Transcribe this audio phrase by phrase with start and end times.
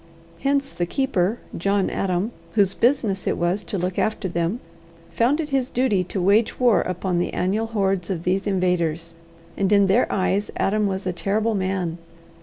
[0.39, 4.59] Hence the keeper, John Adam, whose business it was to look after them,
[5.11, 9.13] found it his duty to wage war upon the annual hordes of these invaders;
[9.55, 11.99] and in their eyes Adam was a terrible man.